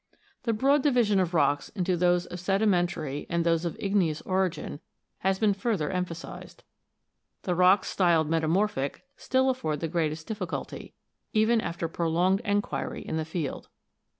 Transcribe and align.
The 0.45 0.53
broad 0.53 0.81
division 0.81 1.19
of 1.19 1.35
rocks 1.35 1.69
into 1.69 1.95
those 1.95 2.25
of 2.25 2.39
sedi 2.39 2.67
mentary 2.67 3.27
and 3.29 3.45
those 3.45 3.65
of 3.65 3.75
igneous 3.79 4.19
origin 4.21 4.79
has 5.19 5.37
been 5.37 5.53
further 5.53 5.91
emphasised. 5.91 6.63
The 7.43 7.53
rocks 7.53 7.89
styled 7.89 8.27
metamorphic 8.27 9.03
still 9.15 9.51
afford 9.51 9.79
the 9.79 9.87
greatest 9.87 10.25
difficulty, 10.25 10.95
even 11.33 11.61
after 11.61 11.87
prolonged 11.87 12.41
enquiry 12.43 13.03
in 13.03 13.17
the 13.17 13.25
field. 13.25 13.69